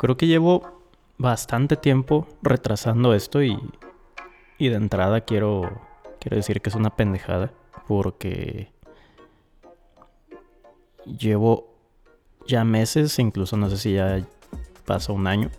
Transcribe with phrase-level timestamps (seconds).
[0.00, 0.62] creo que llevo
[1.18, 3.58] bastante tiempo retrasando esto y,
[4.56, 5.78] y de entrada quiero,
[6.18, 7.52] quiero decir que es una pendejada
[7.86, 8.72] porque
[11.04, 11.74] llevo
[12.46, 14.26] ya meses, incluso no sé si ya
[14.86, 15.50] pasó un año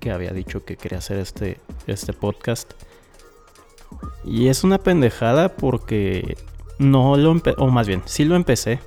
[0.00, 2.74] que había dicho que quería hacer este, este podcast.
[4.22, 6.36] Y es una pendejada porque
[6.78, 8.80] no lo o más bien, sí lo empecé.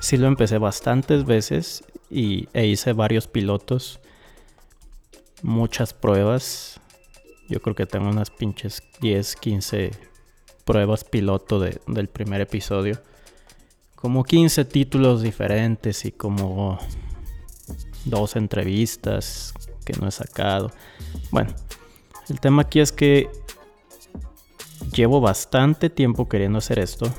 [0.00, 3.98] Sí lo empecé bastantes veces y, e hice varios pilotos,
[5.42, 6.80] muchas pruebas.
[7.48, 9.90] Yo creo que tengo unas pinches 10, 15
[10.64, 13.02] pruebas piloto del primer episodio.
[13.96, 16.78] Como 15 títulos diferentes y como
[18.04, 19.52] dos entrevistas
[19.84, 20.70] que no he sacado.
[21.32, 21.52] Bueno,
[22.28, 23.28] el tema aquí es que
[24.92, 27.12] llevo bastante tiempo queriendo hacer esto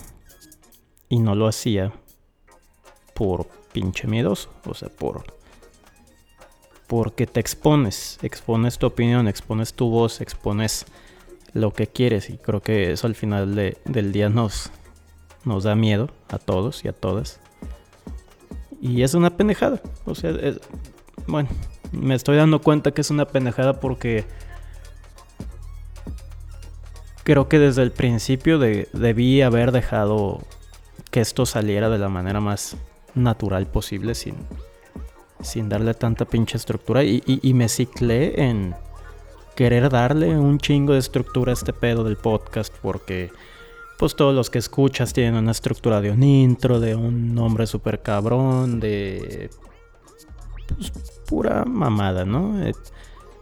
[1.10, 1.92] y no lo hacía
[3.14, 5.26] por pinche miedoso, o sea, por
[6.88, 10.86] porque te expones, expones tu opinión, expones tu voz, expones
[11.52, 14.72] lo que quieres y creo que eso al final del día nos
[15.44, 17.42] nos da miedo a todos y a todas.
[18.80, 20.32] Y es una pendejada, o sea,
[21.28, 21.50] bueno,
[21.92, 24.24] me estoy dando cuenta que es una pendejada porque
[27.26, 30.40] creo que desde el principio debí haber dejado
[31.12, 32.78] que esto saliera de la manera más
[33.16, 34.36] natural posible sin,
[35.42, 38.76] sin darle tanta pinche estructura y, y, me ciclé en
[39.56, 43.32] querer darle un chingo de estructura a este pedo del podcast porque
[43.98, 48.02] pues todos los que escuchas tienen una estructura de un intro, de un nombre súper
[48.02, 49.50] cabrón, de
[50.76, 50.92] pues,
[51.26, 52.62] pura mamada, ¿no?
[52.62, 52.74] Eh,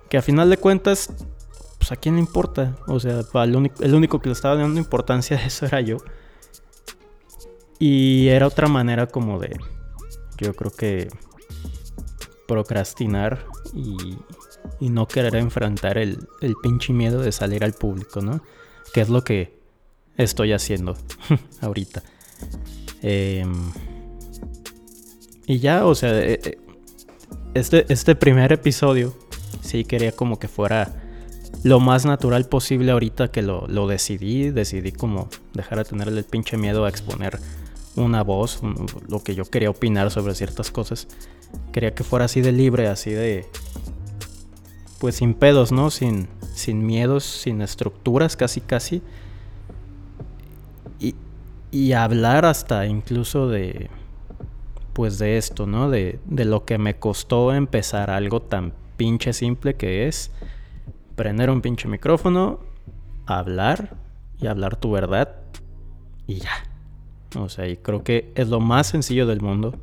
[0.09, 1.09] que a final de cuentas
[1.83, 2.77] pues a quién le importa.
[2.88, 5.97] O sea, el único, el único que le estaba dando importancia a eso era yo.
[7.86, 9.59] Y era otra manera como de,
[10.38, 11.09] yo creo que
[12.48, 14.17] procrastinar y,
[14.80, 18.42] y no querer enfrentar el, el, pinche miedo de salir al público, ¿no?
[18.94, 19.59] Que es lo que
[20.16, 20.96] estoy haciendo
[21.62, 22.03] ahorita.
[23.02, 23.53] Em,
[25.46, 26.57] y ya, o sea, eh, eh,
[27.53, 29.13] este, este primer episodio
[29.59, 31.03] sí quería como que fuera
[31.63, 34.52] lo más natural posible ahorita que lo, decidí.
[34.52, 37.40] Decidí como dejar de tenerle el pinche miedo a exponer
[37.96, 38.62] una voz,
[39.08, 41.08] lo que yo quería opinar sobre ciertas cosas.
[41.72, 43.46] Quería que fuera así de libre, así de...
[45.00, 45.90] Pues sin pedos, ¿no?
[45.90, 49.02] Sin, sin miedos, sin estructuras, casi casi.
[51.00, 51.16] Y,
[51.72, 53.90] y hablar hasta incluso de...
[54.94, 55.90] Pues de esto, ¿no?
[55.90, 60.31] De, de lo que me costó empezar algo tan pinche simple que es
[61.16, 62.60] prender un pinche micrófono,
[63.25, 63.98] hablar
[64.40, 65.36] y hablar tu verdad
[66.28, 66.52] y ya.
[67.35, 69.75] O sea, y creo que es lo más sencillo del mundo.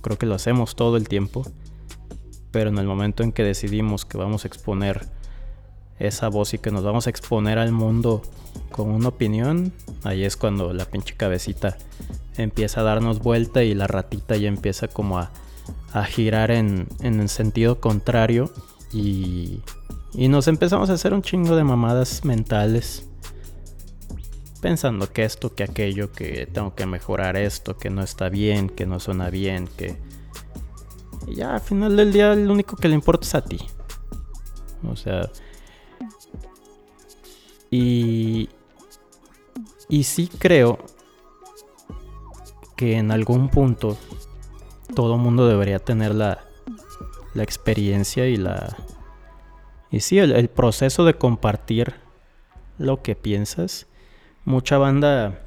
[0.00, 1.44] Creo que lo hacemos todo el tiempo.
[2.50, 5.06] Pero en el momento en que decidimos que vamos a exponer
[5.98, 8.22] esa voz y que nos vamos a exponer al mundo
[8.70, 9.72] con una opinión,
[10.04, 11.76] ahí es cuando la pinche cabecita
[12.36, 15.30] empieza a darnos vuelta y la ratita ya empieza como a,
[16.06, 18.52] girar en, en el sentido contrario
[18.92, 19.60] y
[20.14, 23.07] y nos empezamos a hacer un chingo de mamadas mentales.
[24.60, 28.86] Pensando que esto, que aquello, que tengo que mejorar esto, que no está bien, que
[28.86, 29.96] no suena bien, que...
[31.26, 33.58] Y ya al final del día lo único que le importa es a ti.
[34.88, 35.30] O sea...
[37.70, 38.48] Y...
[39.88, 40.78] Y sí creo
[42.76, 43.96] que en algún punto
[44.94, 46.44] todo mundo debería tener la,
[47.34, 48.76] la experiencia y la,
[49.90, 51.94] y sí, el, proceso de compartir
[52.76, 53.86] lo que piensas,
[54.48, 55.42] mucha banda,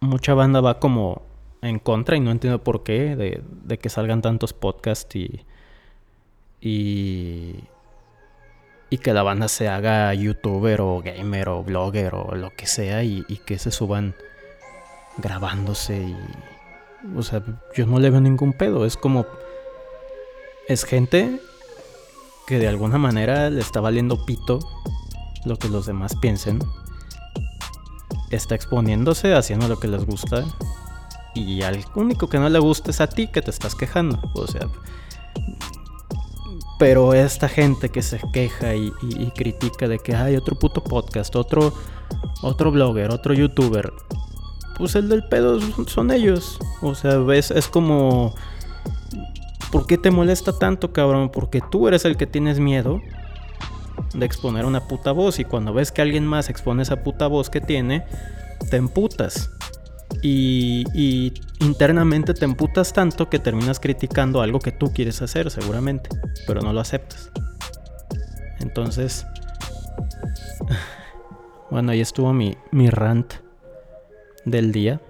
[0.00, 1.20] mucha banda va como
[1.60, 5.44] en contra y no entiendo por qué de, que salgan tantos podcasts y,
[6.62, 7.56] y,
[8.88, 13.04] y que la banda se haga youtuber o gamer o blogger o lo que sea
[13.04, 14.14] y, y que se suban
[15.18, 16.16] grabándose y...
[17.14, 17.42] O sea,
[17.76, 19.26] yo no le veo ningún pedo, es como...
[20.66, 21.42] Es gente
[22.46, 24.60] que de alguna manera le está valiendo pito
[25.44, 26.60] lo que los demás piensen.
[28.30, 30.44] Está exponiéndose, haciendo lo que les gusta.
[31.34, 34.20] Y al único que no le gusta es a ti que te estás quejando.
[34.34, 34.68] O sea.
[36.78, 38.90] Pero esta gente que se queja y,
[39.36, 41.72] critica de que hay otro puto podcast, otro,
[42.42, 43.92] otro blogger, otro youtuber.
[44.76, 46.58] Pues el del pedo son ellos.
[46.82, 48.34] O sea, ves, es como
[49.74, 51.30] ¿Por qué te molesta tanto, cabrón?
[51.30, 53.00] Porque tú eres el que tienes miedo
[54.14, 57.50] de exponer una puta voz y cuando ves que alguien más expone esa puta voz
[57.50, 58.04] que tiene,
[58.70, 59.50] te emputas.
[60.22, 66.08] Y, y, internamente te emputas tanto que terminas criticando algo que tú quieres hacer, seguramente,
[66.46, 67.30] pero no lo aceptas.
[68.60, 69.26] Entonces,
[71.70, 73.34] bueno, ahí estuvo mi, mi rant
[74.44, 75.00] del día,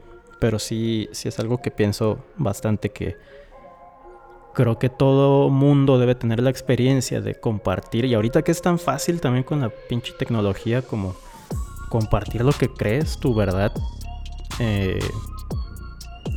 [0.41, 3.17] pero sí, sí es algo que pienso bastante que
[4.55, 8.05] creo que todo mundo debe tener la experiencia de compartir.
[8.07, 11.15] Y ahorita que es tan fácil también con la pinche tecnología como
[11.91, 13.73] compartir lo que crees, tu verdad.
[14.61, 15.01] Eh,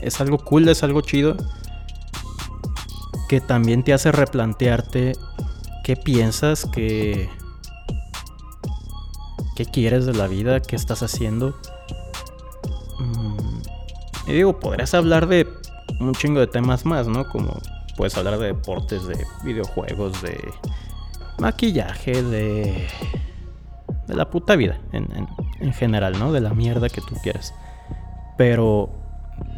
[0.02, 1.38] es algo cool, es algo chido.
[3.30, 5.14] Que también te hace replantearte
[5.84, 7.30] qué piensas, qué,
[9.56, 11.56] qué quieres de la vida, qué estás haciendo.
[13.00, 13.60] Mm,
[14.28, 15.48] y digo, podrías hablar de
[16.00, 17.28] un chingo de temas más, ¿no?
[17.30, 17.60] Como
[17.98, 20.40] puedes hablar de deportes, de videojuegos, de
[21.40, 22.88] maquillaje, de,
[24.08, 26.32] de la puta vida en, general, ¿no?
[26.32, 27.54] De la mierda que tú quieras.
[28.38, 28.90] Pero,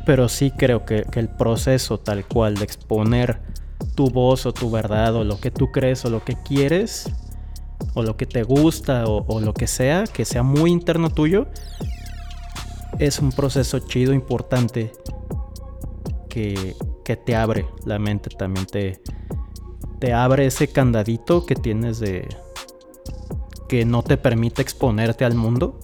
[0.05, 3.41] pero sí creo que, el proceso tal cual de exponer
[3.95, 7.11] tu voz o tu verdad o lo que tú crees o lo que quieres
[7.93, 11.47] o lo que te gusta o lo que sea, que sea muy interno tuyo,
[12.99, 14.91] es un proceso chido, importante,
[16.29, 16.75] que,
[17.09, 19.01] que te abre la mente, también te,
[19.97, 22.29] te abre ese candadito que tienes de
[23.67, 25.79] que no te permite exponerte al mundo.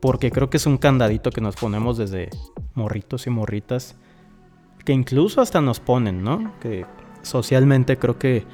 [0.00, 2.28] Porque creo que es un candadito que nos ponemos desde
[2.74, 3.94] morritos y morritas.
[4.84, 6.58] Que incluso hasta nos ponen, ¿no?
[6.58, 6.86] Que
[7.22, 8.44] socialmente creo que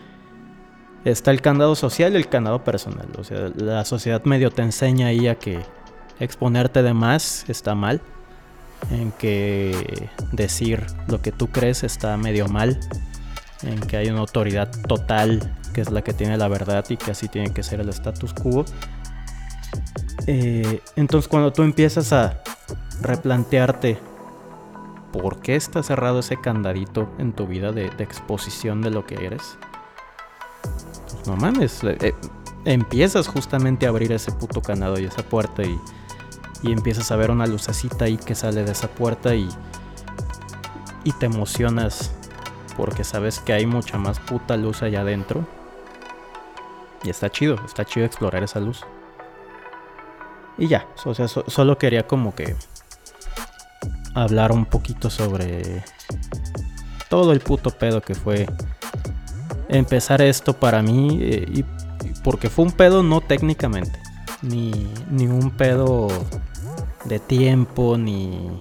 [1.06, 3.08] está el candado social y el candado personal.
[3.16, 5.58] O sea, la sociedad medio te enseña ahí a que
[6.20, 8.02] exponerte de más está mal
[8.90, 12.78] en que decir lo que tú crees está medio mal,
[13.62, 17.10] en que hay una autoridad total que es la que tiene la verdad y que
[17.10, 18.64] así tiene que ser el status quo.
[20.26, 22.42] Eh, entonces cuando tú empiezas a
[23.02, 23.98] replantearte
[25.12, 29.58] por qué está cerrado ese candadito en tu vida de, exposición de lo que eres,
[30.62, 32.14] pues no mames, eh, eh,
[32.64, 35.78] empiezas justamente a abrir ese puto candado y esa puerta y
[36.62, 39.48] y empiezas a ver una lucecita ahí que sale de esa puerta y,
[41.04, 42.12] y te emocionas
[42.76, 45.46] porque sabes que hay mucha más puta luz allá adentro.
[47.02, 48.84] Y está chido, está chido explorar esa luz.
[50.58, 52.56] Y ya, o sea, solo quería como que
[54.14, 55.84] hablar un poquito sobre
[57.08, 58.46] todo el puto pedo que fue
[59.68, 61.18] empezar esto para mí.
[61.20, 61.64] Eh, y,
[62.22, 64.00] porque fue un pedo no técnicamente,
[64.42, 66.08] ni, ni un pedo
[67.08, 68.58] de tiempo ni...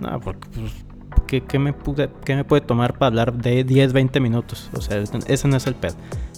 [0.00, 4.20] No, porque pues, ¿qué, me pude, ¿qué, me puede tomar para hablar de 10, 20
[4.20, 4.70] minutos?
[4.74, 5.94] O sea, ese no es el pedo.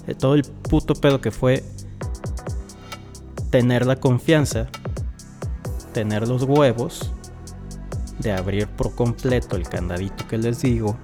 [0.07, 1.65] Eh, todo el puto pedo que fue
[3.51, 4.67] tener la confianza,
[5.93, 7.13] tener los huevos
[8.19, 10.97] de abrir por completo el candadito que les digo,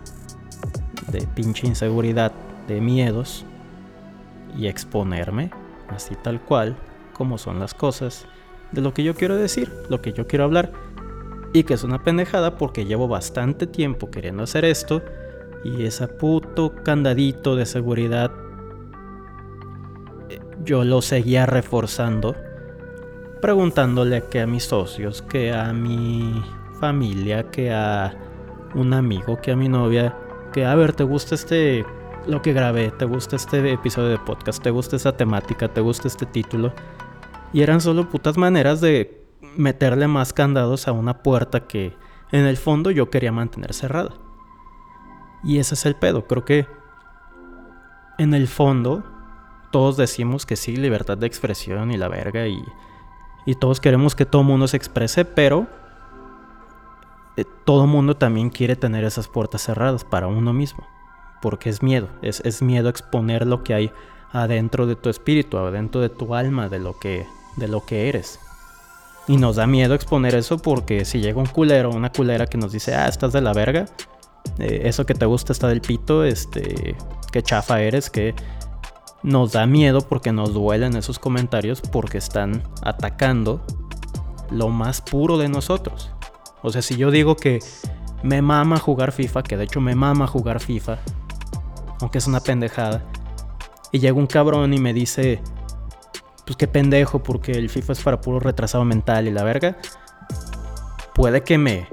[1.11, 2.33] de pinche inseguridad,
[2.69, 3.45] de miedos,
[4.57, 5.51] y exponerme,
[5.89, 6.77] así tal cual,
[7.15, 8.27] como son las cosas
[8.73, 10.73] de lo que yo quiero decir, lo que yo quiero hablar.
[11.53, 15.03] Y que es una pendejada porque llevo bastante tiempo queriendo hacer esto.
[15.65, 18.33] Y ese puto candadito de seguridad
[20.31, 22.35] eh, yo lo seguía reforzando.
[23.41, 26.43] Preguntándole que a mis socios, que a mi
[26.81, 28.15] familia, que a
[28.75, 30.17] un amigo, que a mi novia.
[30.53, 31.85] Que a ver, ¿te gusta este
[32.27, 32.91] lo que grabé?
[32.93, 34.63] ¿Te gusta este episodio de podcast?
[34.63, 35.69] ¿Te gusta esa temática?
[35.69, 36.73] ¿Te gusta este título?
[37.53, 39.23] Y eran solo putas maneras de
[39.57, 41.95] meterle más candados a una puerta que
[42.31, 44.15] en el fondo yo quería mantener cerrada.
[45.45, 46.27] Y ese es el pedo.
[46.27, 46.67] Creo que
[48.19, 49.05] en el fondo
[49.71, 52.63] todos decimos que sí, libertad de expresión y la verga y,
[53.45, 55.67] y todos queremos que todo mundo se exprese, pero
[57.37, 60.87] eh, todo mundo también quiere tener esas puertas cerradas para uno mismo.
[61.41, 63.93] Porque es miedo, es, es miedo exponer lo que hay
[64.31, 68.39] adentro de tu espíritu, adentro de tu alma, de lo que de lo que eres.
[69.29, 72.73] Y nos da miedo exponer eso porque si llega un culero una culera que nos
[72.73, 73.87] dice, ah, estás de la verga,
[74.59, 76.97] eh, eso que te gusta está del pito, este,
[77.31, 78.35] qué chafa eres, que
[79.23, 83.65] nos da miedo porque nos duelen esos comentarios porque están atacando
[84.51, 86.11] lo más puro de nosotros.
[86.63, 87.61] O sea, si yo digo que
[88.23, 90.99] me mama jugar FIFA, que de hecho me mama jugar FIFA,
[92.01, 93.03] aunque es una pendejada,
[93.93, 95.41] y llega un cabrón y me dice,
[96.53, 99.79] pues qué pendejo, porque el FIFA es para puro retrasado mental y la verga.
[101.15, 101.89] Puede que me.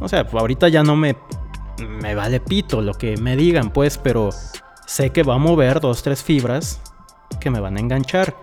[0.00, 1.16] O sea, ahorita ya no me.
[1.86, 4.30] Me vale pito lo que me digan, pues, pero
[4.86, 6.80] sé que va a mover dos, tres fibras
[7.40, 8.34] que me van a enganchar,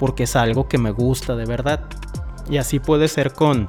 [0.00, 1.80] porque es algo que me gusta de verdad.
[2.50, 3.68] Y así puede ser con.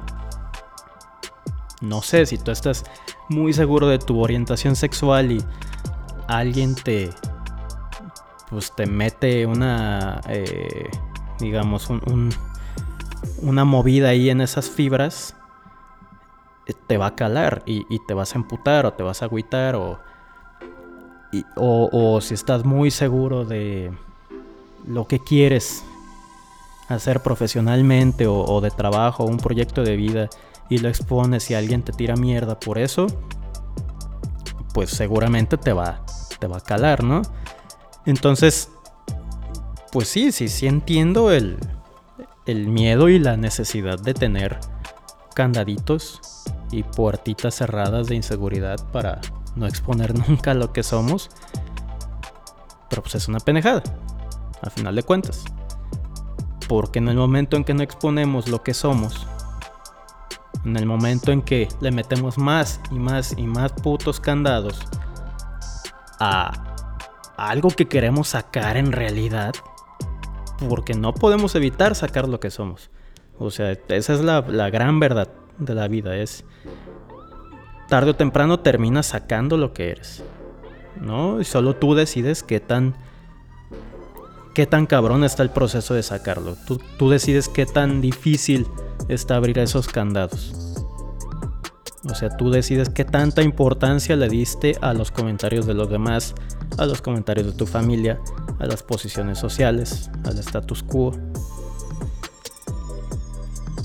[1.80, 2.84] no sé, si tú estás
[3.28, 5.44] muy seguro de tu orientación sexual y
[6.26, 7.10] alguien te,
[8.48, 10.90] pues te mete una, eh,
[11.40, 12.30] digamos, un,
[13.42, 15.34] una movida ahí en esas fibras,
[16.66, 19.76] eh, te va a calar y, te vas a emputar o te vas a agüitar
[19.76, 19.98] o,
[21.56, 23.92] o, si estás muy seguro de
[24.86, 25.84] lo que quieres
[26.88, 30.28] hacer profesionalmente o, o de trabajo o un proyecto de vida
[30.68, 33.06] y lo expones y alguien te tira mierda por eso,
[34.72, 36.04] pues seguramente te va,
[36.38, 37.22] te va a calar, ¿no?
[38.06, 38.70] Entonces,
[39.92, 41.58] pues sí, sí, sí entiendo el,
[42.46, 44.58] el miedo y la necesidad de tener
[45.34, 46.20] candaditos
[46.70, 49.20] y puertitas cerradas de inseguridad para
[49.56, 51.30] no exponer nunca lo que somos.
[52.88, 53.82] Pero pues es una penejada,
[54.62, 55.44] a final de cuentas.
[56.68, 59.26] Porque en el momento en que no exponemos lo que somos,
[60.64, 64.78] en el momento en que le metemos más y más y más putos candados
[66.20, 66.70] a
[67.36, 69.54] algo que queremos sacar en realidad,
[70.68, 72.90] porque no podemos evitar sacar lo que somos.
[73.38, 74.40] O sea, esa es la,
[74.70, 76.44] gran verdad de la vida, es
[77.88, 80.22] tarde o temprano terminas sacando lo que eres.
[81.00, 81.40] ¿No?
[81.40, 82.94] Y solo tú decides qué tan
[84.54, 86.56] qué tan cabrón está el proceso de sacarlo.
[86.66, 88.66] Tú, tú decides qué tan difícil
[89.08, 90.52] está abrir esos candados.
[92.04, 96.34] O sea, tú decides qué tanta importancia le diste a los comentarios de los demás,
[96.78, 98.20] a los comentarios de tu familia,
[98.58, 101.12] a las posiciones sociales, al status quo.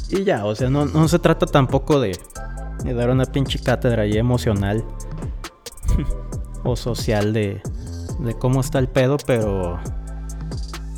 [0.09, 2.17] Y ya, o sea, no, se trata tampoco de,
[2.83, 4.83] de, dar una pinche cátedra ahí emocional
[6.63, 7.61] o social de,
[8.19, 9.79] de cómo está el pedo, pero...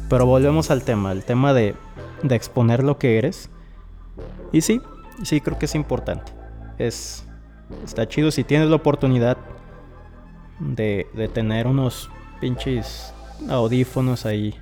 [0.10, 1.76] Pero volvemos al tema, el tema de,
[2.24, 3.50] de exponer lo que eres.
[4.54, 4.82] Y sí,
[5.24, 6.38] sí creo que es importante
[6.78, 7.24] es
[7.84, 9.38] está chido si tienes la oportunidad
[10.60, 12.10] de, de tener unos
[12.40, 13.14] pinches
[13.50, 14.56] audífonos ahí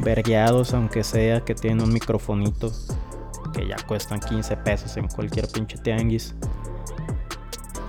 [0.00, 2.72] vergueados, aunque sea que tienen un microfonito
[3.52, 6.34] que ya cuestan 15 pesos en cualquier pinche tianguis.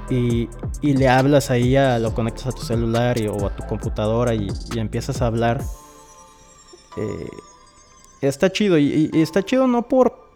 [0.09, 0.49] Y,
[0.81, 4.47] y, le hablas ahí, a, lo conectas a tu celular o a tu computadora y,
[4.73, 5.61] y empiezas a hablar.
[6.97, 7.29] Eh,
[8.21, 10.27] está chido y, y, está chido no por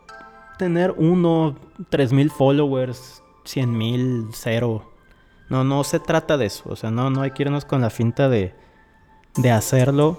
[0.60, 1.56] tener uno,
[1.90, 4.93] tres mil followers, cien mil, cero.
[5.54, 6.64] No, no se trata de eso.
[6.66, 8.56] O sea, no, no hay que irnos con la finta de,
[9.36, 10.18] de hacerlo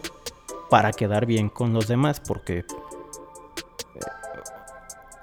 [0.70, 2.20] para quedar bien con los demás.
[2.20, 2.64] Porque eh,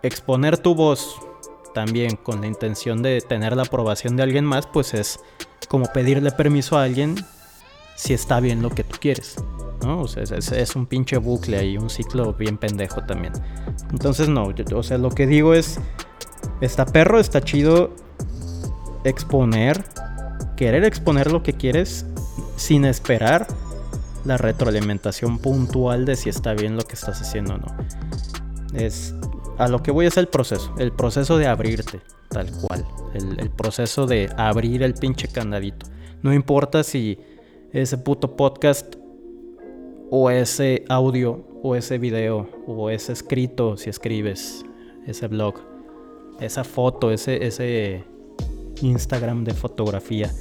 [0.04, 1.16] exponer tu voz
[1.74, 5.22] también con la intención de tener la aprobación de alguien más, pues es
[5.70, 7.16] como pedirle permiso a alguien
[7.96, 9.38] si está bien lo que tú quieres.
[9.82, 10.02] ¿no?
[10.02, 13.32] O sea, es, un pinche bucle ahí, un ciclo bien pendejo también.
[13.92, 15.80] Entonces, no, o sea, lo que digo es,
[16.60, 17.92] está perro, está chido
[19.04, 19.84] exponer,
[20.62, 22.06] querer exponer lo que quieres
[22.56, 23.48] sin esperar
[24.26, 27.66] la retroalimentación puntual de si está bien lo que estás haciendo o no.
[28.76, 29.16] Es,
[29.58, 34.06] a lo que voy es el proceso, el proceso de abrirte, tal cual, el, proceso
[34.06, 35.88] de abrir el pinche candadito.
[36.22, 37.18] No importa si
[37.74, 38.98] ese puto podcast
[40.12, 44.64] o ese audio o ese video o ese escrito si escribes
[45.08, 45.56] ese blog,
[46.40, 48.06] esa foto, ese
[48.80, 50.32] Instagram de fotografía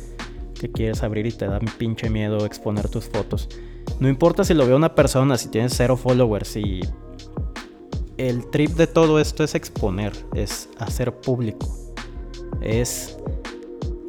[0.60, 3.48] que quieres abrir y te da pinche miedo exponer tus fotos.
[3.98, 6.80] No importa si lo ve una persona, si tienes cero followers y
[8.18, 11.66] el trip de todo esto es exponer, es hacer público,
[12.60, 13.16] es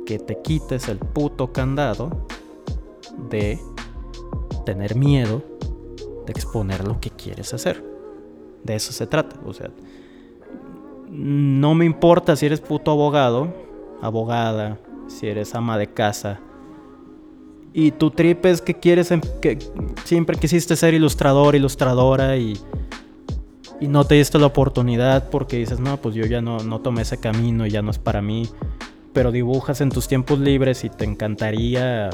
[0.05, 2.27] que te quites el puto candado
[3.29, 3.57] de
[4.65, 5.41] tener miedo
[6.25, 7.81] de exponer lo que quieres hacer.
[8.61, 9.39] De eso se trata.
[9.45, 9.71] O sea,
[11.09, 13.53] no me importa si eres puto abogado,
[14.01, 14.79] abogada,
[15.11, 16.39] si eres ama de casa.
[17.73, 19.57] Y tu trip es que quieres, em, que
[20.03, 22.57] siempre quisiste ser ilustrador, ilustradora y,
[23.79, 27.03] y no te diste la oportunidad porque dices, no, pues yo ya no, no tomé
[27.03, 28.49] ese camino y ya no es para mí.
[29.13, 32.09] Pero dibujas en tus tiempos libres y te encantaría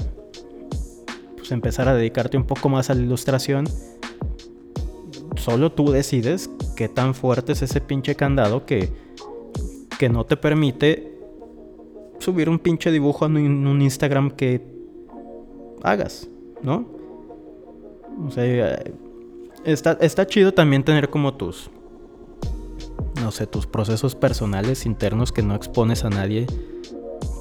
[1.36, 3.68] pues, empezar a dedicarte un poco más a la ilustración,
[5.38, 8.92] solo tú decides qué tan fuerte es ese pinche candado que,
[9.98, 11.17] que no te permite
[12.20, 14.62] subir un pinche dibujo en un Instagram que
[15.84, 16.28] hagas,
[16.62, 16.86] ¿no?
[18.26, 18.80] O sea,
[19.64, 21.70] está, está chido también tener como tus,
[23.22, 26.48] no sé, tus procesos personales internos que no expones a nadie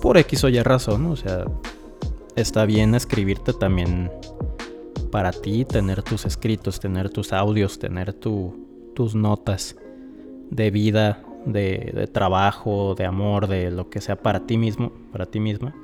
[0.03, 1.47] por X o Y razón, o sea,
[2.37, 4.11] está bien escribirte también
[5.11, 9.77] para ti, tener tus escritos, tener tus audios, tener tus notas
[10.51, 15.41] de vida, de, trabajo, de amor, de lo que sea para ti mismo, para ti
[15.41, 15.75] misma.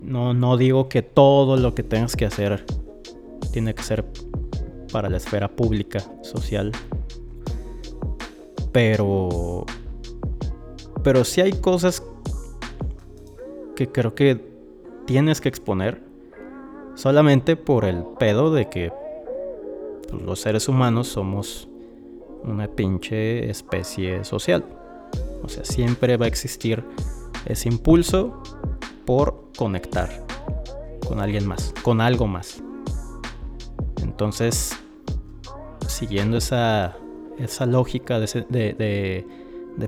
[0.00, 2.64] No, no digo que todo lo que tengas que hacer
[3.52, 4.04] tiene que ser
[4.92, 6.72] para la esfera pública, social.
[8.72, 9.66] Pero.
[11.02, 12.02] Pero sí hay cosas
[13.74, 14.40] que creo que
[15.06, 16.02] tienes que exponer
[16.94, 18.92] solamente por el pedo de que
[20.08, 21.68] pues, los seres humanos somos
[22.44, 24.64] una pinche especie social.
[25.42, 26.84] O sea, siempre va a existir
[27.46, 28.42] ese impulso
[29.04, 30.26] por conectar
[31.06, 32.62] con alguien más, con algo más.
[34.02, 34.76] Entonces,
[35.86, 36.96] siguiendo esa,
[37.38, 39.24] esa lógica de,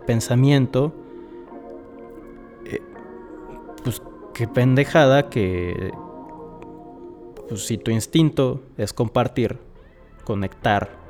[0.07, 0.93] pensamiento,
[2.65, 2.81] eh,
[3.83, 4.03] pues
[4.35, 5.91] qué pendejada que
[7.49, 9.59] pues, si tu instinto es compartir,
[10.25, 11.08] conectar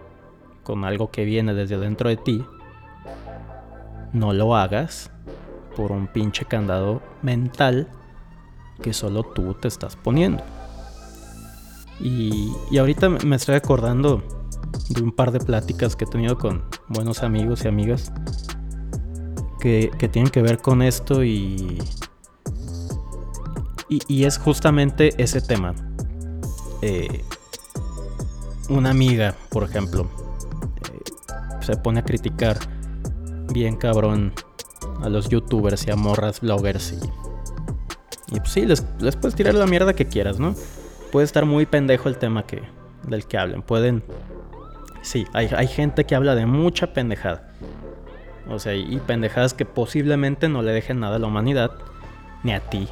[0.69, 2.45] con algo que viene desde dentro de ti,
[4.13, 5.11] no lo hagas
[5.75, 7.89] por un pinche candado mental
[8.83, 10.45] que solo tú te estás poniendo.
[12.01, 14.23] Y, ahorita me estoy acordando
[14.91, 18.13] de un par de pláticas que he tenido con buenos amigos y amigas
[19.61, 21.79] que, tienen que ver con esto y,
[23.89, 25.75] y, es justamente ese tema.
[26.83, 27.25] Eh,
[28.69, 30.28] una amiga, por ejemplo,
[31.69, 32.59] se pone a criticar
[33.53, 34.33] bien cabrón
[35.03, 38.83] a los youtubers y a morras bloggers y, y pues sí, les,
[39.17, 40.55] puedes tirar la mierda que quieras, ¿no?
[41.11, 42.63] puede estar muy pendejo el tema que,
[43.07, 43.63] del que hablen.
[43.63, 44.03] Pueden.
[45.03, 47.51] Sí, hay, gente que habla de mucha pendejada.
[48.49, 51.73] O sea, y pendejadas que posiblemente no le dejen nada a la humanidad,
[52.43, 52.89] ni a ti,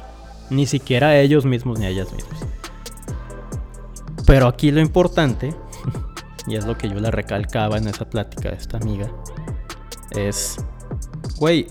[0.49, 2.45] ni siquiera a ellos mismos ni a ellas mismas.
[4.25, 5.55] Pero aquí lo importante,
[6.47, 9.11] y es lo que yo le recalcaba en esa plática de esta amiga,
[10.11, 10.57] es,
[11.37, 11.67] güey,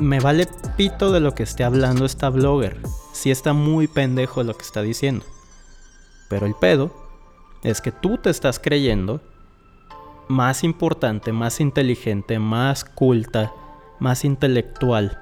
[0.00, 2.80] me vale pito de lo que esté hablando esta blogger
[3.24, 5.24] sí está muy pendejo lo que está diciendo.
[6.28, 6.90] Pero el pedo
[7.62, 9.22] es que tú te estás creyendo
[10.28, 13.52] más importante, más inteligente, más culta,
[13.98, 15.18] más intelectual,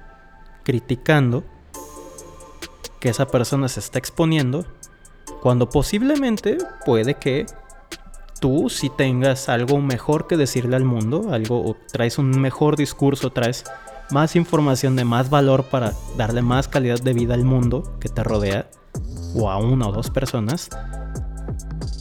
[0.64, 1.44] criticando
[2.98, 4.64] que esa persona se está exponiendo,
[5.40, 7.46] cuando posiblemente puede que
[8.42, 13.30] tú si tengas algo mejor que decirle al mundo, algo o traes un mejor discurso,
[13.30, 13.64] traes
[14.10, 18.24] más información de más valor para darle más calidad de vida al mundo que te
[18.24, 18.68] rodea,
[19.36, 20.68] o a una o dos personas.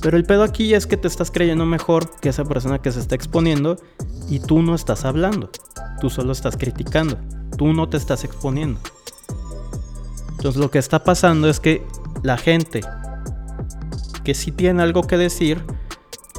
[0.01, 2.99] Pero el pedo aquí es que te estás creyendo mejor que esa persona que se
[2.99, 3.77] está exponiendo
[4.27, 5.51] y tú no estás hablando,
[6.01, 7.19] tú solo estás criticando,
[7.55, 8.79] tú no te estás exponiendo.
[10.31, 11.85] Entonces lo que está pasando es que
[12.23, 12.81] la gente
[14.23, 15.63] que sí tiene algo que decir,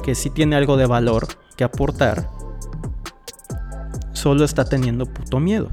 [0.03, 1.25] que sí tiene algo de valor
[1.57, 2.29] que aportar,
[4.11, 5.71] solo está teniendo puto miedo.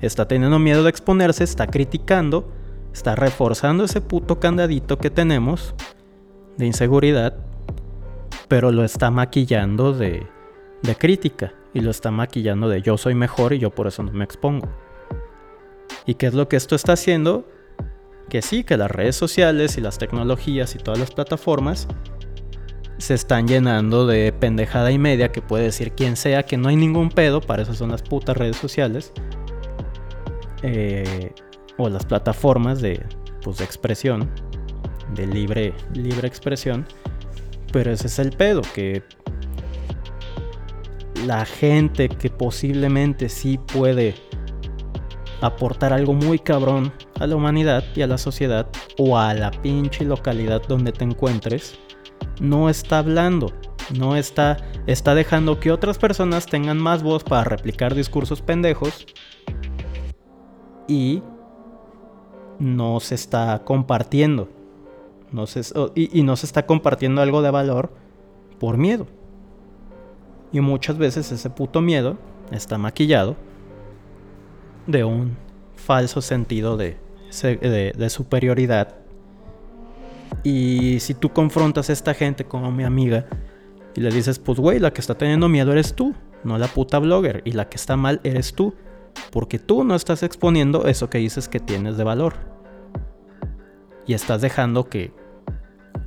[0.00, 2.52] Está teniendo miedo de exponerse, está criticando,
[2.92, 5.74] está reforzando ese puto candadito que tenemos
[6.56, 7.36] de inseguridad,
[8.48, 10.26] pero lo está maquillando de,
[10.82, 14.12] de crítica y lo está maquillando de yo soy mejor y yo por eso no
[14.12, 14.68] me expongo.
[16.04, 17.48] ¿Y qué es lo que esto está haciendo?
[18.28, 21.88] Que sí, que las redes sociales y las tecnologías y todas las plataformas
[22.98, 26.76] se están llenando de pendejada y media que puede decir quien sea que no hay
[26.76, 29.12] ningún pedo, para eso son las putas redes sociales.
[30.62, 31.32] Eh,
[31.76, 33.04] o las plataformas de,
[33.42, 34.30] pues, de expresión,
[35.14, 36.86] de libre, libre expresión.
[37.72, 39.02] Pero ese es el pedo, que
[41.26, 44.14] la gente que posiblemente sí puede
[45.40, 50.04] aportar algo muy cabrón a la humanidad y a la sociedad o a la pinche
[50.04, 51.78] localidad donde te encuentres,
[52.40, 53.52] no está hablando,
[53.98, 59.06] no está, está dejando que otras personas tengan más voz para replicar discursos pendejos
[60.88, 61.22] y
[62.58, 64.48] no se está compartiendo.
[65.32, 65.62] No se,
[65.94, 67.92] y, no se está compartiendo algo de valor
[68.58, 69.06] por miedo.
[70.52, 72.16] Y muchas veces ese puto miedo
[72.52, 73.36] está maquillado
[74.86, 75.36] de un
[75.74, 76.96] falso sentido de,
[77.42, 79.05] de superioridad
[80.42, 83.26] y si tú confrontas a esta gente como mi amiga
[83.94, 86.98] y le dices, pues güey, la que está teniendo miedo eres tú, no la puta
[86.98, 87.42] blogger.
[87.44, 88.74] Y la que está mal eres tú.
[89.30, 92.34] Porque tú no estás exponiendo eso que dices que tienes de valor.
[94.06, 95.12] Y estás dejando que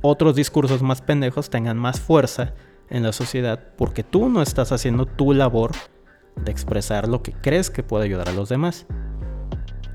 [0.02, 2.54] otros discursos más pendejos tengan más fuerza
[2.88, 5.72] en la sociedad porque tú no estás haciendo tu labor
[6.36, 8.86] de expresar lo que crees que puede ayudar a los demás.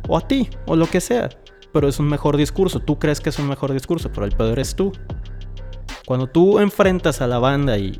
[0.08, 1.30] O a ti, o lo que sea
[1.76, 2.80] pero es un mejor discurso.
[2.80, 4.94] Tú crees que es un mejor discurso, pero el peor eres tú.
[6.06, 7.98] Cuando tú enfrentas a la banda y,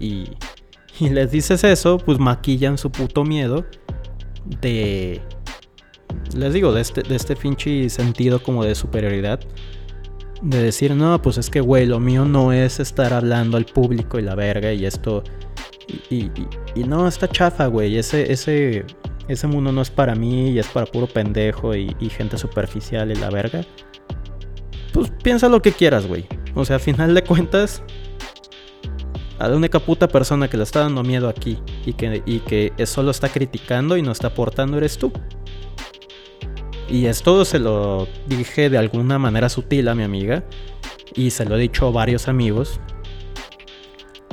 [1.02, 3.66] y les dices eso, pues maquillan su puto miedo
[4.62, 5.22] de...
[6.38, 9.42] Les digo, de este, de este pinche sentido como de superioridad.
[10.42, 14.18] De decir, no, pues es que, güey, lo mío no es estar hablando al público
[14.20, 15.22] y la verga y esto...
[16.10, 16.32] Y,
[16.76, 17.98] y, no, está chafa, güey.
[17.98, 18.86] Ese, ese,
[19.28, 23.16] ese mundo no es para mí y es para puro pendejo y, gente superficial y
[23.16, 23.66] la verga.
[24.94, 26.26] Pues piensa lo que quieras, güey.
[26.54, 27.84] O sea, a final de cuentas,
[29.40, 32.74] a la única puta persona que le está dando miedo aquí y que, y que
[32.86, 35.12] solo está criticando y no está aportando eres tú.
[36.88, 40.44] Y esto se lo dije de alguna manera sutil a mi amiga
[41.16, 42.80] y se lo he dicho a varios amigos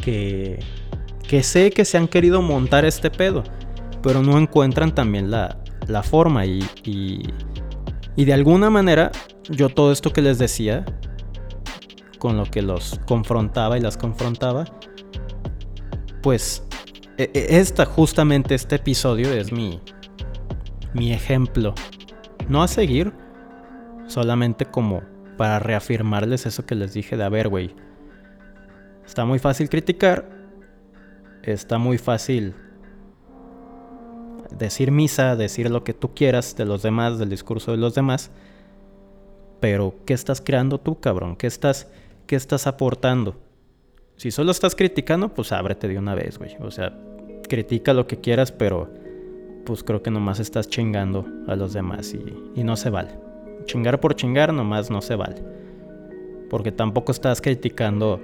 [0.02, 0.58] que,
[1.26, 3.42] que sé que se han querido montar este pedo,
[4.02, 7.22] pero no encuentran también la, la forma y, y,
[8.16, 9.10] y de alguna manera
[9.48, 10.84] yo todo esto que les decía,
[12.18, 14.64] con lo que los confrontaba y las confrontaba,
[16.22, 16.64] pues
[17.18, 19.80] e, e, esta, justamente este episodio es mi,
[20.94, 21.74] mi ejemplo.
[22.48, 23.12] No a seguir,
[24.06, 25.02] solamente como
[25.36, 27.74] para reafirmarles eso que les dije de, a ver, güey,
[29.04, 30.28] está muy fácil criticar,
[31.42, 32.54] está muy fácil
[34.58, 38.30] decir misa, decir lo que tú quieras de los demás, del discurso de los demás,
[39.60, 41.36] pero ¿qué estás creando tú, cabrón?
[41.36, 41.88] ¿Qué estás,
[42.26, 43.36] qué estás aportando?
[44.16, 46.56] Si solo estás criticando, pues ábrete de una vez, güey.
[46.60, 46.92] O sea,
[47.48, 48.90] critica lo que quieras, pero
[49.64, 53.10] pues creo que nomás estás chingando a los demás y, no se vale.
[53.64, 55.36] Chingar por chingar nomás no se vale.
[56.50, 58.20] Porque tampoco estás criticando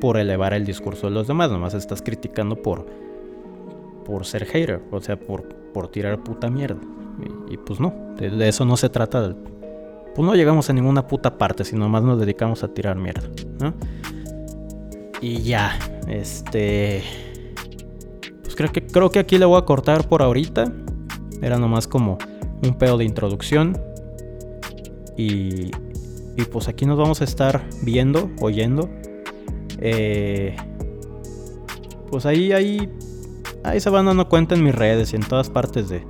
[0.00, 2.86] por elevar el discurso de los demás, nomás estás criticando por,
[4.04, 6.80] por ser hater, o sea, por, por tirar puta mierda.
[7.50, 9.34] Y, pues no, de, eso no se trata.
[10.14, 13.28] Pues no llegamos a ninguna puta parte, si nomás nos dedicamos a tirar mierda,
[13.60, 13.74] ¿no?
[15.20, 17.02] Y ya, este...
[18.42, 20.72] Pues creo que, creo que aquí le voy a cortar por ahorita.
[21.42, 22.18] Era nomás como
[22.62, 23.80] un pedo de introducción.
[25.16, 25.70] Y,
[26.36, 28.88] y pues aquí nos vamos a estar viendo, oyendo.
[29.80, 30.56] Eh,
[32.10, 32.88] pues ahí, ahí,
[33.64, 36.04] ahí se van dando cuenta en mis redes y en todas partes de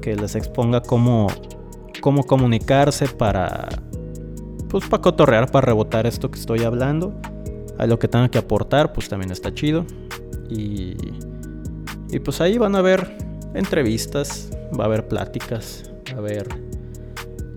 [0.00, 1.28] que les exponga cómo,
[2.00, 3.68] cómo comunicarse para,
[4.68, 7.14] pues para cotorrear, para rebotar esto que estoy hablando
[7.78, 9.86] a lo que tenga que aportar, pues también está chido.
[10.50, 10.96] Y,
[12.10, 13.16] y pues ahí van a haber
[13.54, 16.48] entrevistas, va a haber pláticas, va a haber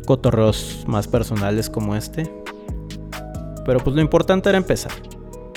[0.05, 2.31] cotorreos más personales como este.
[3.65, 4.91] Pero pues lo importante era empezar.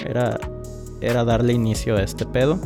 [0.04, 0.38] Era,
[1.00, 2.58] era darle inicio a este pedo.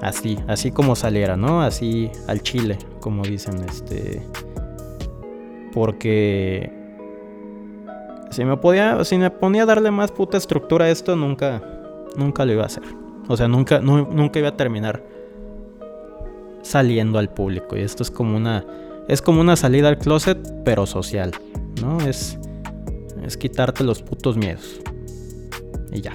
[0.00, 1.62] Así, así como saliera, ¿no?
[1.62, 4.22] Así al chile, como dicen, este.
[5.72, 6.72] Porque
[8.30, 11.62] si me podía, si me ponía a darle más puta estructura a esto, nunca,
[12.16, 12.84] nunca lo iba a hacer.
[13.28, 15.02] O sea, nunca, nunca iba a terminar
[16.62, 17.76] saliendo al público.
[17.76, 18.64] Y esto es como una,
[19.08, 21.32] es como una salida al closet, pero social,
[21.82, 22.00] ¿no?
[22.00, 22.38] Es,
[23.22, 24.80] es quitarte los putos miedos.
[25.92, 26.12] Y ya.